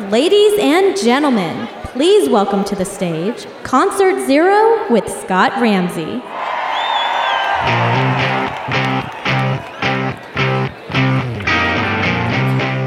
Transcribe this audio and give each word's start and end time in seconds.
Ladies 0.00 0.58
and 0.58 0.96
gentlemen, 0.96 1.68
please 1.84 2.26
welcome 2.26 2.64
to 2.64 2.74
the 2.74 2.84
stage 2.84 3.46
Concert 3.62 4.26
Zero 4.26 4.90
with 4.90 5.06
Scott 5.06 5.52
Ramsey. 5.60 6.22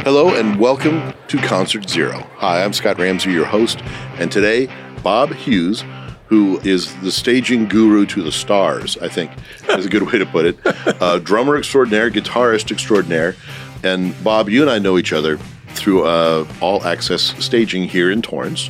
Hello 0.03 0.33
and 0.33 0.59
welcome 0.59 1.13
to 1.27 1.37
Concert 1.37 1.87
Zero. 1.87 2.27
Hi, 2.37 2.63
I'm 2.63 2.73
Scott 2.73 2.97
Ramsey, 2.97 3.31
your 3.31 3.45
host, 3.45 3.81
and 4.17 4.31
today 4.31 4.67
Bob 5.03 5.31
Hughes, 5.31 5.83
who 6.27 6.59
is 6.61 6.93
the 7.01 7.11
staging 7.11 7.67
guru 7.67 8.07
to 8.07 8.23
the 8.23 8.31
stars, 8.31 8.97
I 8.97 9.09
think 9.09 9.31
is 9.69 9.85
a 9.85 9.89
good 9.89 10.11
way 10.11 10.17
to 10.17 10.25
put 10.25 10.45
it, 10.45 10.57
uh, 10.99 11.19
drummer 11.19 11.55
extraordinaire, 11.55 12.09
guitarist 12.09 12.71
extraordinaire, 12.71 13.35
and 13.83 14.15
Bob, 14.23 14.49
you 14.49 14.63
and 14.63 14.71
I 14.71 14.79
know 14.79 14.97
each 14.97 15.13
other 15.13 15.37
through 15.75 16.05
uh, 16.05 16.47
All 16.61 16.83
Access 16.85 17.21
Staging 17.43 17.87
here 17.87 18.11
in 18.11 18.21
Torrance. 18.21 18.69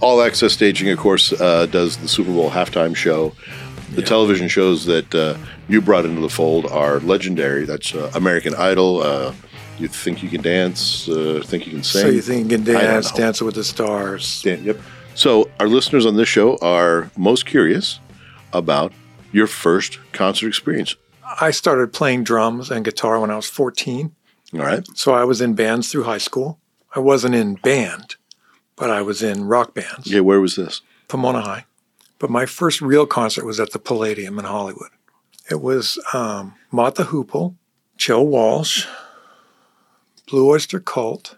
All 0.00 0.20
Access 0.22 0.52
Staging, 0.52 0.90
of 0.90 0.98
course, 0.98 1.32
uh, 1.32 1.66
does 1.66 1.96
the 1.98 2.08
Super 2.08 2.32
Bowl 2.32 2.50
halftime 2.50 2.94
show. 2.94 3.32
The 3.94 4.02
television 4.02 4.48
shows 4.48 4.86
that 4.86 5.14
uh, 5.14 5.36
you 5.68 5.80
brought 5.82 6.06
into 6.06 6.20
the 6.22 6.30
fold 6.30 6.66
are 6.66 6.98
legendary. 7.00 7.66
That's 7.66 7.94
uh, 7.94 8.10
American 8.14 8.54
Idol. 8.54 9.02
Uh, 9.02 9.34
you 9.78 9.88
think 9.88 10.22
you 10.22 10.28
can 10.30 10.40
dance? 10.40 11.08
Uh, 11.08 11.42
think 11.44 11.66
you 11.66 11.72
can 11.72 11.82
sing? 11.82 12.02
So 12.02 12.08
you 12.08 12.22
think 12.22 12.50
you 12.50 12.56
can 12.56 12.64
dance. 12.64 13.12
Dancing 13.12 13.44
with 13.44 13.54
the 13.54 13.64
Stars? 13.64 14.42
Dan- 14.42 14.64
yep. 14.64 14.78
So 15.14 15.50
our 15.60 15.68
listeners 15.68 16.06
on 16.06 16.16
this 16.16 16.28
show 16.28 16.56
are 16.62 17.10
most 17.16 17.44
curious 17.44 18.00
about 18.52 18.92
your 19.30 19.46
first 19.46 19.98
concert 20.12 20.48
experience. 20.48 20.96
I 21.40 21.50
started 21.50 21.92
playing 21.92 22.24
drums 22.24 22.70
and 22.70 22.84
guitar 22.84 23.20
when 23.20 23.30
I 23.30 23.36
was 23.36 23.46
14. 23.48 24.14
All 24.54 24.60
right. 24.60 24.86
So 24.94 25.12
I 25.14 25.24
was 25.24 25.40
in 25.40 25.54
bands 25.54 25.90
through 25.90 26.04
high 26.04 26.18
school. 26.18 26.58
I 26.94 27.00
wasn't 27.00 27.34
in 27.34 27.54
band, 27.54 28.16
but 28.76 28.90
I 28.90 29.00
was 29.02 29.22
in 29.22 29.44
rock 29.44 29.74
bands, 29.74 30.06
Yeah. 30.06 30.20
Where 30.20 30.40
was 30.40 30.56
this? 30.56 30.82
Pomona 31.08 31.40
High. 31.40 31.64
But 32.18 32.30
my 32.30 32.46
first 32.46 32.80
real 32.80 33.06
concert 33.06 33.44
was 33.44 33.58
at 33.58 33.72
the 33.72 33.78
Palladium 33.78 34.38
in 34.38 34.44
Hollywood. 34.44 34.90
It 35.50 35.60
was 35.60 35.98
um, 36.12 36.54
Mott 36.70 36.94
the 36.94 37.04
Hoople, 37.04 37.56
Joe 37.96 38.22
Walsh, 38.22 38.86
Blue 40.28 40.48
Oyster 40.48 40.80
Cult. 40.80 41.36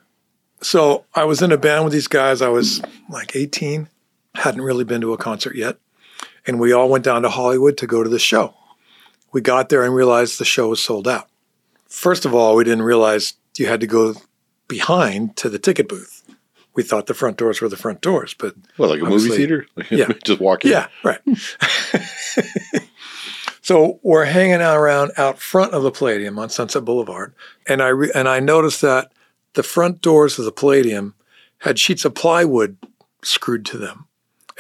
So 0.60 1.04
I 1.14 1.24
was 1.24 1.40
in 1.42 1.52
a 1.52 1.56
band 1.56 1.84
with 1.84 1.92
these 1.92 2.08
guys. 2.08 2.42
I 2.42 2.48
was 2.48 2.82
like 3.08 3.34
18, 3.34 3.88
hadn't 4.34 4.60
really 4.60 4.84
been 4.84 5.00
to 5.00 5.12
a 5.12 5.18
concert 5.18 5.56
yet. 5.56 5.78
And 6.46 6.60
we 6.60 6.72
all 6.72 6.88
went 6.88 7.04
down 7.04 7.22
to 7.22 7.28
Hollywood 7.28 7.76
to 7.78 7.86
go 7.86 8.02
to 8.02 8.10
the 8.10 8.18
show. 8.18 8.54
We 9.32 9.40
got 9.40 9.68
there 9.68 9.82
and 9.84 9.94
realized 9.94 10.38
the 10.38 10.44
show 10.44 10.68
was 10.68 10.82
sold 10.82 11.08
out. 11.08 11.28
First 11.88 12.24
of 12.24 12.34
all, 12.34 12.56
we 12.56 12.64
didn't 12.64 12.82
realize 12.82 13.34
you 13.56 13.66
had 13.66 13.80
to 13.80 13.86
go 13.86 14.14
behind 14.68 15.36
to 15.36 15.48
the 15.48 15.58
ticket 15.58 15.88
booth. 15.88 16.22
We 16.74 16.82
thought 16.82 17.06
the 17.06 17.14
front 17.14 17.36
doors 17.36 17.60
were 17.60 17.68
the 17.68 17.76
front 17.76 18.00
doors, 18.00 18.34
but 18.34 18.54
Well, 18.78 18.90
like 18.90 19.00
a 19.00 19.04
movie 19.04 19.28
theater? 19.30 19.66
Yeah. 19.90 20.08
Just 20.24 20.40
walk 20.40 20.64
in. 20.64 20.72
yeah, 20.72 20.88
right. 21.04 21.20
so 23.62 24.00
we're 24.02 24.24
hanging 24.24 24.60
out 24.60 24.76
around 24.76 25.12
out 25.16 25.38
front 25.38 25.72
of 25.72 25.82
the 25.82 25.90
Palladium 25.90 26.38
on 26.38 26.48
Sunset 26.50 26.84
Boulevard, 26.84 27.34
and 27.68 27.82
I 27.82 27.88
re- 27.88 28.10
and 28.14 28.28
I 28.28 28.40
noticed 28.40 28.80
that 28.82 29.12
the 29.54 29.62
front 29.62 30.00
doors 30.00 30.38
of 30.38 30.44
the 30.44 30.52
Palladium 30.52 31.14
had 31.58 31.78
sheets 31.78 32.04
of 32.04 32.14
plywood 32.14 32.76
screwed 33.22 33.64
to 33.66 33.78
them, 33.78 34.06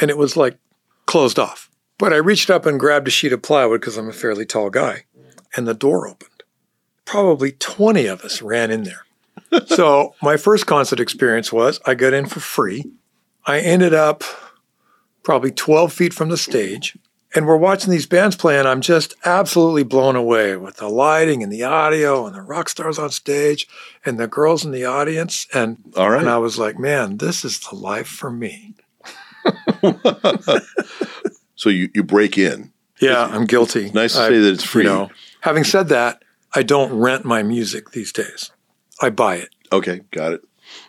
and 0.00 0.10
it 0.10 0.16
was 0.18 0.36
like 0.36 0.58
closed 1.06 1.38
off. 1.38 1.68
But 1.98 2.12
I 2.12 2.16
reached 2.16 2.50
up 2.50 2.64
and 2.66 2.78
grabbed 2.80 3.08
a 3.08 3.10
sheet 3.10 3.32
of 3.32 3.42
plywood 3.42 3.80
because 3.80 3.96
I'm 3.96 4.08
a 4.08 4.12
fairly 4.12 4.46
tall 4.46 4.70
guy, 4.70 5.04
and 5.56 5.66
the 5.66 5.74
door 5.74 6.06
opened. 6.08 6.30
Probably 7.14 7.52
20 7.52 8.06
of 8.06 8.22
us 8.22 8.42
ran 8.42 8.72
in 8.72 8.82
there. 8.82 9.04
so 9.66 10.16
my 10.20 10.36
first 10.36 10.66
concert 10.66 10.98
experience 10.98 11.52
was 11.52 11.78
I 11.86 11.94
got 11.94 12.12
in 12.12 12.26
for 12.26 12.40
free. 12.40 12.90
I 13.46 13.60
ended 13.60 13.94
up 13.94 14.24
probably 15.22 15.52
12 15.52 15.92
feet 15.92 16.12
from 16.12 16.28
the 16.28 16.36
stage. 16.36 16.98
And 17.32 17.46
we're 17.46 17.56
watching 17.56 17.92
these 17.92 18.06
bands 18.06 18.34
play, 18.34 18.58
and 18.58 18.66
I'm 18.66 18.80
just 18.80 19.14
absolutely 19.24 19.84
blown 19.84 20.16
away 20.16 20.56
with 20.56 20.78
the 20.78 20.88
lighting 20.88 21.44
and 21.44 21.52
the 21.52 21.62
audio 21.62 22.26
and 22.26 22.34
the 22.34 22.42
rock 22.42 22.68
stars 22.68 22.98
on 22.98 23.10
stage 23.10 23.68
and 24.04 24.18
the 24.18 24.26
girls 24.26 24.64
in 24.64 24.72
the 24.72 24.84
audience. 24.84 25.46
And, 25.54 25.78
All 25.96 26.10
right. 26.10 26.20
and 26.20 26.28
I 26.28 26.38
was 26.38 26.58
like, 26.58 26.80
man, 26.80 27.18
this 27.18 27.44
is 27.44 27.60
the 27.60 27.76
life 27.76 28.08
for 28.08 28.30
me. 28.32 28.74
So 31.56 31.68
you, 31.68 31.88
you 31.94 32.02
break 32.02 32.36
in. 32.36 32.72
Yeah, 33.00 33.26
I'm 33.26 33.46
guilty. 33.46 33.88
Nice 33.92 34.14
to 34.14 34.22
I- 34.22 34.28
say 34.30 34.38
that 34.40 34.52
it's 34.54 34.64
free. 34.64 34.82
You 34.82 34.88
know, 34.88 35.10
having 35.40 35.62
said 35.62 35.88
that, 35.90 36.23
I 36.54 36.62
don't 36.62 36.92
rent 36.92 37.24
my 37.24 37.42
music 37.42 37.90
these 37.90 38.12
days. 38.12 38.52
I 39.00 39.10
buy 39.10 39.36
it. 39.36 39.48
Okay, 39.72 40.02
got 40.12 40.32
it. 40.32 40.44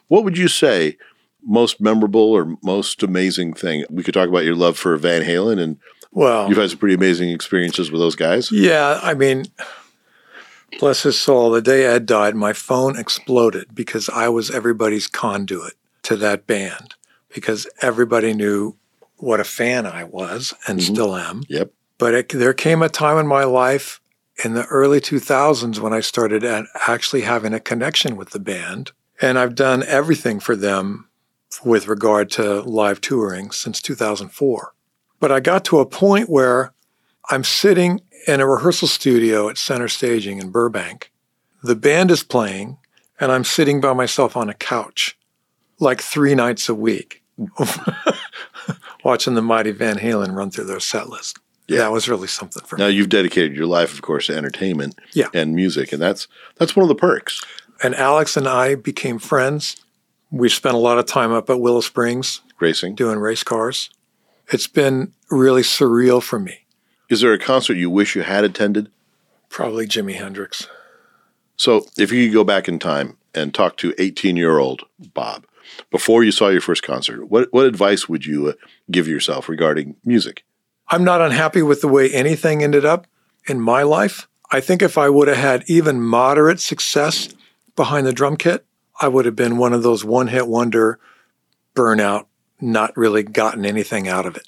What 0.08 0.24
would 0.24 0.38
you 0.38 0.48
say 0.48 0.98
most 1.44 1.81
memorable 1.81 2.22
or 2.22 2.58
most 2.64 3.02
amazing 3.03 3.53
thing? 3.53 3.84
We 3.90 4.03
could 4.03 4.14
talk 4.14 4.30
about 4.30 4.46
your 4.46 4.56
love 4.56 4.78
for 4.78 4.96
Van 4.98 5.24
Halen, 5.24 5.59
and 5.59 5.78
Well, 6.12 6.48
you've 6.48 6.58
had 6.58 6.70
some 6.70 6.80
pretty 6.80 6.96
amazing 6.96 7.30
experiences 7.30 7.92
with 7.92 8.00
those 8.00 8.16
guys. 8.16 8.52
Yeah, 8.52 9.00
I 9.02 9.16
mean, 9.16 9.46
bless 10.80 11.03
his 11.03 11.20
soul. 11.20 11.50
The 11.52 11.62
day 11.62 11.86
Ed 11.86 12.06
died, 12.06 12.36
my 12.36 12.53
phone 12.53 12.97
exploded 12.97 13.74
because 13.74 14.08
I 14.09 14.30
was 14.30 14.52
everybody's 14.52 15.08
conduit 15.08 15.74
to 16.03 16.16
that 16.18 16.46
band 16.46 16.94
because 17.34 17.68
everybody 17.82 18.34
knew 18.34 18.78
what 19.18 19.40
a 19.40 19.44
fan 19.44 19.86
I 19.86 20.03
was 20.03 20.53
and 20.68 20.80
mm-hmm. 20.80 20.94
still 20.94 21.16
am. 21.16 21.44
Yep. 21.50 21.72
But 21.97 22.14
it, 22.14 22.30
there 22.30 22.53
came 22.53 22.82
a 22.82 22.90
time 22.90 23.18
in 23.18 23.28
my 23.28 23.46
life 23.46 24.02
in 24.44 24.53
the 24.53 24.66
early 24.66 25.00
2000s 25.00 25.79
when 25.79 25.94
I 25.94 26.01
started 26.01 26.44
actually 26.88 27.22
having 27.22 27.53
a 27.53 27.59
connection 27.59 28.16
with 28.16 28.31
the 28.31 28.40
band. 28.40 28.91
And 29.22 29.40
I've 29.40 29.56
done 29.56 29.84
everything 29.84 30.40
for 30.40 30.56
them 30.56 31.07
with 31.63 31.88
regard 31.88 32.29
to 32.31 32.62
live 32.62 33.00
touring 33.00 33.51
since 33.51 33.81
2004. 33.81 34.73
But 35.19 35.31
I 35.31 35.40
got 35.40 35.63
to 35.66 35.79
a 35.79 35.85
point 35.85 36.29
where 36.29 36.73
I'm 37.29 37.44
sitting 37.44 38.01
in 38.28 38.41
a 38.41 38.47
rehearsal 38.47 38.88
studio 38.88 39.50
at 39.50 39.57
Center 39.57 39.88
Staging 39.88 40.40
in 40.40 40.52
Burbank. 40.52 41.12
The 41.63 41.75
band 41.75 42.12
is 42.12 42.23
playing, 42.23 42.78
and 43.19 43.31
I'm 43.31 43.44
sitting 43.44 43.79
by 43.79 43.94
myself 43.94 44.35
on 44.35 44.50
a 44.50 44.53
couch 44.53 45.17
like 45.79 46.02
three 46.02 46.35
nights 46.35 46.69
a 46.69 46.75
week 46.75 47.23
watching 49.03 49.35
the 49.35 49.41
mighty 49.41 49.72
Van 49.72 49.97
Halen 49.97 50.35
run 50.35 50.52
through 50.52 50.66
their 50.66 50.79
set 50.79 51.09
list. 51.09 51.40
Yeah. 51.68 51.80
That 51.80 51.92
was 51.92 52.08
really 52.08 52.28
something 52.28 52.64
for 52.64 52.76
me. 52.78 52.84
Now 52.84 52.88
you've 52.90 53.09
dedicated 53.09 53.56
your 53.56 53.66
life, 53.66 53.94
of 53.94 54.02
course, 54.02 54.28
to 54.28 54.36
entertainment 54.38 54.96
Yeah. 55.14 55.28
and 55.34 55.56
music, 55.56 55.92
and 55.92 56.02
that's 56.02 56.28
that's 56.58 56.76
one 56.76 56.84
of 56.84 56.90
the 56.90 56.96
perks. 56.96 57.44
And 57.84 57.96
Alex 57.96 58.38
and 58.38 58.48
I 58.48 58.76
became 58.76 59.20
friends. 59.20 59.76
We 60.31 60.48
spent 60.50 60.76
a 60.76 60.80
lot 60.80 60.98
of 60.98 61.06
time 61.06 61.31
up 61.31 61.50
at 61.50 61.59
Willow 61.59 61.81
Springs 61.81 62.42
Racing. 62.59 62.96
doing 62.96 63.20
race 63.20 63.44
cars. 63.44 63.90
It's 64.52 64.68
been 64.68 65.12
really 65.31 65.62
surreal 65.64 66.22
for 66.22 66.40
me. 66.40 66.66
Is 67.09 67.22
there 67.22 67.34
a 67.34 67.40
concert 67.40 67.76
you 67.76 67.90
wish 67.90 68.16
you 68.16 68.22
had 68.24 68.44
attended? 68.44 68.90
Probably 69.50 69.88
Jimi 69.88 70.16
Hendrix. 70.16 70.68
So, 71.58 71.86
if 71.97 72.12
you 72.12 72.28
could 72.28 72.34
go 72.34 72.44
back 72.44 72.68
in 72.68 72.80
time 72.80 73.18
and 73.34 73.53
talk 73.53 73.78
to 73.78 73.94
18 73.97 74.38
year 74.38 74.58
old 74.59 74.84
Bob 75.14 75.46
before 75.92 76.24
you 76.24 76.32
saw 76.32 76.50
your 76.50 76.62
first 76.62 76.84
concert, 76.84 77.26
what, 77.26 77.52
what 77.52 77.66
advice 77.66 78.08
would 78.08 78.26
you 78.26 78.50
uh, 78.50 78.53
give 78.92 79.08
yourself 79.08 79.50
regarding 79.50 79.96
music? 80.06 80.44
I'm 80.88 81.03
not 81.03 81.22
unhappy 81.22 81.62
with 81.62 81.81
the 81.81 81.88
way 81.88 82.12
anything 82.12 82.63
ended 82.63 82.85
up 82.85 83.07
in 83.47 83.59
my 83.59 83.84
life. 83.84 84.28
I 84.51 84.62
think 84.62 84.81
if 84.81 84.97
I 84.97 85.09
would 85.09 85.28
have 85.28 85.38
had 85.38 85.63
even 85.68 86.01
moderate 86.01 86.59
success 86.59 87.29
behind 87.75 88.06
the 88.06 88.13
drum 88.13 88.38
kit, 88.38 88.66
I 89.01 89.07
would 89.07 89.25
have 89.25 89.35
been 89.35 89.57
one 89.57 89.73
of 89.73 89.84
those 89.84 90.06
one 90.06 90.28
hit 90.28 90.47
wonder 90.47 91.00
burnout, 91.75 92.25
not 92.62 92.96
really 92.96 93.23
gotten 93.23 93.66
anything 93.66 94.07
out 94.07 94.25
of 94.25 94.38
it. 94.38 94.47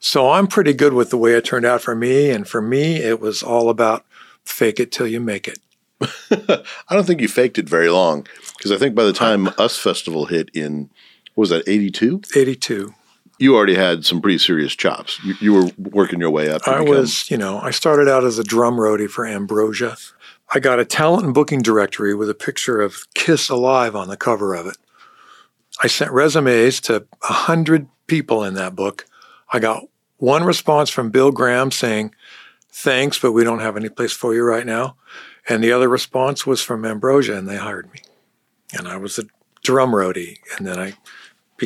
So 0.00 0.30
I'm 0.30 0.46
pretty 0.46 0.72
good 0.72 0.92
with 0.92 1.10
the 1.10 1.16
way 1.16 1.32
it 1.32 1.44
turned 1.44 1.64
out 1.64 1.80
for 1.80 1.94
me. 1.94 2.30
And 2.30 2.46
for 2.46 2.60
me, 2.60 2.96
it 2.96 3.20
was 3.20 3.42
all 3.42 3.70
about 3.70 4.04
fake 4.44 4.80
it 4.80 4.92
till 4.92 5.06
you 5.06 5.20
make 5.20 5.48
it. 5.48 5.58
I 6.30 6.94
don't 6.94 7.06
think 7.06 7.20
you 7.20 7.28
faked 7.28 7.58
it 7.58 7.68
very 7.68 7.88
long 7.88 8.26
because 8.56 8.72
I 8.72 8.76
think 8.76 8.94
by 8.94 9.04
the 9.04 9.12
time 9.12 9.48
Us 9.58 9.78
Festival 9.78 10.26
hit 10.26 10.50
in, 10.52 10.90
what 11.34 11.42
was 11.42 11.50
that, 11.50 11.68
82? 11.68 12.22
82. 12.36 12.94
You 13.38 13.56
already 13.56 13.74
had 13.74 14.04
some 14.04 14.20
pretty 14.20 14.38
serious 14.38 14.74
chops. 14.74 15.22
You, 15.24 15.34
you 15.40 15.52
were 15.52 15.70
working 15.76 16.20
your 16.20 16.30
way 16.30 16.50
up. 16.50 16.66
I 16.66 16.78
become- 16.78 16.88
was, 16.88 17.30
you 17.30 17.36
know, 17.36 17.58
I 17.58 17.70
started 17.70 18.08
out 18.08 18.24
as 18.24 18.38
a 18.38 18.44
drum 18.44 18.76
roadie 18.76 19.10
for 19.10 19.26
Ambrosia. 19.26 19.96
I 20.54 20.60
got 20.60 20.78
a 20.78 20.84
talent 20.84 21.24
and 21.24 21.34
booking 21.34 21.62
directory 21.62 22.14
with 22.14 22.30
a 22.30 22.34
picture 22.34 22.80
of 22.80 23.06
Kiss 23.14 23.48
Alive 23.48 23.96
on 23.96 24.08
the 24.08 24.16
cover 24.16 24.54
of 24.54 24.66
it. 24.66 24.76
I 25.82 25.88
sent 25.88 26.12
resumes 26.12 26.80
to 26.82 27.06
a 27.28 27.32
hundred 27.32 27.88
people 28.06 28.44
in 28.44 28.54
that 28.54 28.76
book. 28.76 29.06
I 29.52 29.58
got 29.58 29.84
one 30.18 30.44
response 30.44 30.90
from 30.90 31.10
Bill 31.10 31.32
Graham 31.32 31.72
saying, 31.72 32.14
"Thanks, 32.70 33.18
but 33.18 33.32
we 33.32 33.42
don't 33.42 33.58
have 33.58 33.76
any 33.76 33.88
place 33.88 34.12
for 34.12 34.34
you 34.34 34.44
right 34.44 34.66
now." 34.66 34.96
And 35.48 35.62
the 35.62 35.72
other 35.72 35.88
response 35.88 36.46
was 36.46 36.62
from 36.62 36.84
Ambrosia, 36.84 37.36
and 37.36 37.48
they 37.48 37.56
hired 37.56 37.92
me. 37.92 38.00
And 38.72 38.86
I 38.86 38.96
was 38.96 39.18
a 39.18 39.24
drum 39.64 39.90
roadie, 39.92 40.38
and 40.56 40.66
then 40.66 40.78
I 40.78 40.94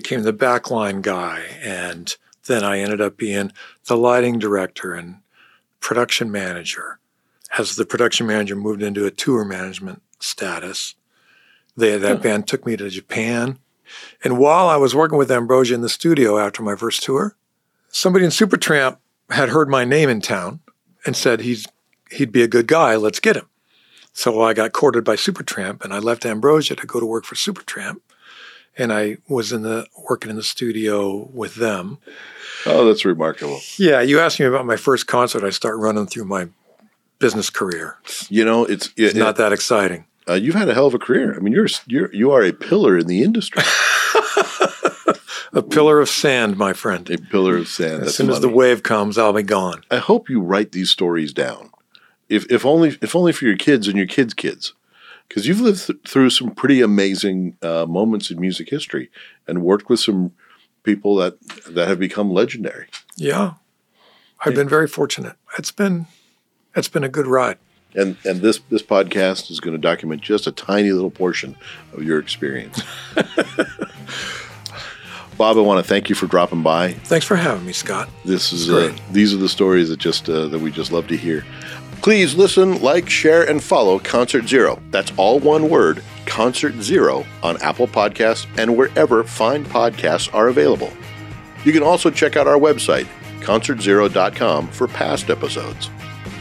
became 0.00 0.22
the 0.22 0.32
backline 0.32 1.02
guy, 1.02 1.42
and 1.60 2.16
then 2.46 2.62
I 2.62 2.78
ended 2.78 3.00
up 3.00 3.16
being 3.16 3.52
the 3.86 3.96
lighting 3.96 4.38
director 4.38 4.94
and 4.94 5.16
production 5.80 6.30
manager. 6.30 7.00
As 7.58 7.74
the 7.74 7.84
production 7.84 8.26
manager 8.28 8.54
moved 8.54 8.80
into 8.80 9.06
a 9.06 9.10
tour 9.10 9.44
management 9.44 10.02
status, 10.20 10.94
they, 11.76 11.98
that 11.98 12.18
hmm. 12.18 12.22
band 12.22 12.46
took 12.46 12.64
me 12.64 12.76
to 12.76 12.88
Japan 12.88 13.58
And 14.22 14.38
while 14.38 14.68
I 14.68 14.76
was 14.76 14.94
working 14.94 15.18
with 15.18 15.32
Ambrosia 15.32 15.74
in 15.74 15.80
the 15.80 15.88
studio 15.88 16.38
after 16.38 16.62
my 16.62 16.76
first 16.76 17.02
tour, 17.02 17.34
somebody 17.88 18.24
in 18.24 18.30
Supertramp 18.30 18.98
had 19.30 19.48
heard 19.48 19.68
my 19.68 19.84
name 19.84 20.08
in 20.08 20.20
town 20.20 20.60
and 21.06 21.16
said 21.16 21.40
he's 21.40 21.66
he'd 22.10 22.30
be 22.30 22.42
a 22.42 22.48
good 22.48 22.66
guy. 22.68 22.96
Let's 22.96 23.20
get 23.20 23.36
him. 23.36 23.48
So 24.12 24.42
I 24.42 24.52
got 24.54 24.72
courted 24.72 25.04
by 25.04 25.16
Supertramp, 25.16 25.82
and 25.82 25.92
I 25.92 25.98
left 25.98 26.26
Ambrosia 26.26 26.76
to 26.76 26.86
go 26.86 27.00
to 27.00 27.06
work 27.06 27.24
for 27.24 27.34
Supertramp. 27.34 28.00
And 28.78 28.92
I 28.92 29.16
was 29.28 29.52
in 29.52 29.62
the 29.62 29.86
working 30.08 30.30
in 30.30 30.36
the 30.36 30.42
studio 30.42 31.28
with 31.34 31.56
them. 31.56 31.98
Oh, 32.64 32.86
that's 32.86 33.04
remarkable. 33.04 33.60
Yeah, 33.76 34.00
you 34.00 34.20
asked 34.20 34.38
me 34.38 34.46
about 34.46 34.66
my 34.66 34.76
first 34.76 35.06
concert. 35.08 35.42
I 35.44 35.50
start 35.50 35.76
running 35.78 36.06
through 36.06 36.26
my 36.26 36.48
business 37.18 37.50
career. 37.50 37.96
You 38.28 38.44
know, 38.44 38.64
it's, 38.64 38.90
It's 38.96 39.14
not 39.16 39.36
that 39.36 39.52
exciting. 39.52 40.04
uh, 40.28 40.34
you've 40.34 40.54
had 40.54 40.68
a 40.68 40.74
hell 40.74 40.86
of 40.86 40.94
a 40.94 40.98
career. 40.98 41.34
I 41.34 41.40
mean, 41.40 41.52
you're 41.52 41.68
you're 41.86 42.14
you 42.14 42.30
are 42.30 42.44
a 42.44 42.52
pillar 42.52 42.96
in 42.98 43.06
the 43.08 43.22
industry. 43.22 43.62
A 45.54 45.62
pillar 45.62 45.98
of 46.00 46.08
sand, 46.10 46.58
my 46.58 46.74
friend. 46.74 47.08
a 47.10 47.16
pillar 47.16 47.56
of 47.56 47.68
sand. 47.68 47.94
As 47.94 48.00
That's 48.00 48.14
soon 48.16 48.28
as 48.30 48.40
the 48.40 48.50
wave 48.50 48.82
comes, 48.82 49.16
I'll 49.16 49.32
be 49.32 49.42
gone. 49.42 49.82
I 49.90 49.96
hope 49.96 50.28
you 50.28 50.40
write 50.42 50.72
these 50.72 50.90
stories 50.90 51.32
down, 51.32 51.70
if 52.28 52.44
if 52.52 52.66
only 52.66 52.98
if 53.00 53.16
only 53.16 53.32
for 53.32 53.46
your 53.46 53.56
kids 53.56 53.88
and 53.88 53.96
your 53.96 54.06
kids' 54.06 54.34
kids, 54.34 54.74
because 55.28 55.46
you've 55.46 55.60
lived 55.60 55.86
th- 55.86 55.98
through 56.06 56.30
some 56.30 56.50
pretty 56.50 56.80
amazing 56.80 57.56
uh, 57.62 57.86
moments 57.86 58.30
in 58.30 58.40
music 58.40 58.70
history 58.70 59.10
and 59.46 59.62
worked 59.62 59.88
with 59.88 60.00
some 60.00 60.32
people 60.82 61.16
that 61.16 61.40
that 61.66 61.88
have 61.88 61.98
become 61.98 62.30
legendary. 62.30 62.88
Yeah, 63.16 63.54
I've 64.44 64.54
been 64.54 64.68
very 64.68 64.88
fortunate. 64.88 65.36
It's 65.58 65.70
been 65.70 66.06
it's 66.74 66.88
been 66.88 67.04
a 67.04 67.08
good 67.08 67.26
ride. 67.26 67.58
And 67.94 68.16
and 68.24 68.40
this 68.40 68.60
this 68.70 68.82
podcast 68.82 69.50
is 69.50 69.60
going 69.60 69.72
to 69.76 69.80
document 69.80 70.22
just 70.22 70.46
a 70.46 70.52
tiny 70.52 70.92
little 70.92 71.10
portion 71.10 71.56
of 71.92 72.02
your 72.02 72.18
experience. 72.18 72.82
Bob, 75.38 75.56
I 75.56 75.60
want 75.60 75.78
to 75.84 75.88
thank 75.88 76.08
you 76.08 76.16
for 76.16 76.26
dropping 76.26 76.62
by. 76.64 76.92
Thanks 76.92 77.24
for 77.24 77.36
having 77.36 77.64
me, 77.64 77.72
Scott. 77.72 78.08
This 78.24 78.52
is 78.52 78.68
uh, 78.68 78.92
these 79.12 79.32
are 79.32 79.36
the 79.36 79.48
stories 79.48 79.88
that 79.88 79.98
just 79.98 80.28
uh, 80.28 80.48
that 80.48 80.58
we 80.58 80.72
just 80.72 80.90
love 80.90 81.06
to 81.08 81.16
hear. 81.16 81.44
Please 82.02 82.34
listen, 82.36 82.80
like, 82.80 83.10
share, 83.10 83.48
and 83.48 83.62
follow 83.62 83.98
Concert 83.98 84.48
Zero. 84.48 84.80
That's 84.90 85.12
all 85.16 85.40
one 85.40 85.68
word, 85.68 86.02
Concert 86.26 86.80
Zero, 86.80 87.26
on 87.42 87.60
Apple 87.60 87.88
Podcasts 87.88 88.46
and 88.56 88.76
wherever 88.76 89.24
fine 89.24 89.64
podcasts 89.64 90.32
are 90.32 90.48
available. 90.48 90.92
You 91.64 91.72
can 91.72 91.82
also 91.82 92.10
check 92.10 92.36
out 92.36 92.46
our 92.46 92.58
website, 92.58 93.06
concertzero.com, 93.40 94.68
for 94.68 94.86
past 94.86 95.28
episodes. 95.28 95.90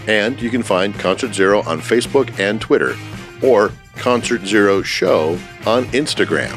And 0.07 0.39
you 0.41 0.49
can 0.49 0.63
find 0.63 0.93
Concert 0.93 1.33
Zero 1.33 1.63
on 1.63 1.81
Facebook 1.81 2.39
and 2.39 2.61
Twitter, 2.61 2.95
or 3.43 3.71
Concert 3.95 4.45
Zero 4.45 4.83
Show 4.83 5.31
on 5.65 5.85
Instagram. 5.87 6.55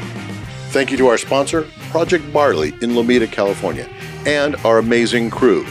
Thank 0.69 0.91
you 0.91 0.97
to 0.97 1.07
our 1.07 1.17
sponsor, 1.17 1.63
Project 1.89 2.31
Barley 2.31 2.69
in 2.81 2.91
Lomita, 2.91 3.29
California, 3.29 3.89
and 4.25 4.55
our 4.57 4.77
amazing 4.77 5.31
crew 5.31 5.65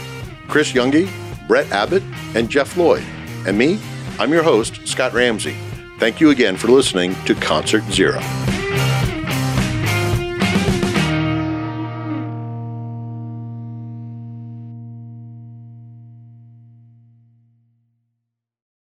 Chris 0.49 0.73
Youngie, 0.73 1.09
Brett 1.47 1.71
Abbott, 1.71 2.03
and 2.35 2.51
Jeff 2.51 2.77
Lloyd. 2.77 3.05
And 3.47 3.57
me, 3.57 3.81
I'm 4.19 4.33
your 4.33 4.43
host, 4.43 4.87
Scott 4.87 5.13
Ramsey. 5.13 5.57
Thank 5.99 6.21
you 6.21 6.31
again 6.31 6.57
for 6.57 6.69
listening 6.69 7.15
to 7.27 7.35
Concert 7.35 7.85
Zero. 7.91 8.21